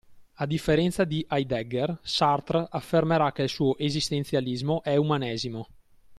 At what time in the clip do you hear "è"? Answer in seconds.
4.81-4.95